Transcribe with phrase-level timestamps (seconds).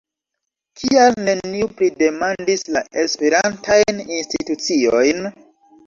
[0.79, 5.27] Kial neniu pridemandis la esperantajn instituciojn?